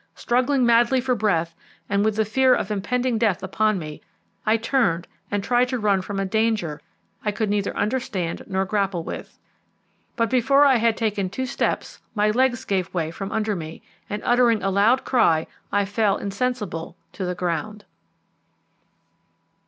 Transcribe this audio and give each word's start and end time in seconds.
Struggling 0.15 0.65
madly 0.65 0.99
for 0.99 1.13
breath, 1.13 1.53
and 1.87 2.03
with 2.03 2.15
the 2.15 2.25
fear 2.25 2.55
of 2.55 2.71
impending 2.71 3.19
death 3.19 3.43
upon 3.43 3.77
me, 3.77 4.01
I 4.47 4.57
turned 4.57 5.05
and 5.29 5.43
tried 5.43 5.67
to 5.69 5.77
run 5.77 6.01
from 6.01 6.19
a 6.19 6.25
danger 6.25 6.81
I 7.23 7.31
could 7.31 7.51
neither 7.51 7.77
understand 7.77 8.41
nor 8.47 8.65
grapple 8.65 9.03
with. 9.03 9.37
But 10.15 10.31
before 10.31 10.65
I 10.65 10.77
had 10.77 10.97
taken 10.97 11.29
two 11.29 11.45
steps 11.45 11.99
my 12.15 12.31
legs 12.31 12.65
gave 12.65 12.91
way 12.95 13.11
from 13.11 13.31
under 13.31 13.55
me, 13.55 13.83
and 14.09 14.23
uttering 14.25 14.63
a 14.63 14.71
loud 14.71 15.05
cry 15.05 15.45
I 15.71 15.85
fell 15.85 16.17
insensible 16.17 16.97
to 17.13 17.23
the 17.23 17.35
ground. 17.35 17.85